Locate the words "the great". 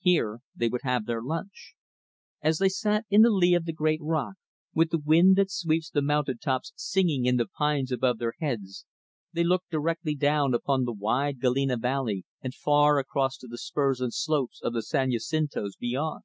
3.66-4.00